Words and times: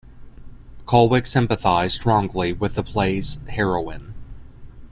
Cullwick 0.87 1.27
sympathised 1.27 1.93
strongly 1.93 2.53
with 2.53 2.73
the 2.73 2.81
play's 2.81 3.39
heroine. 3.49 4.15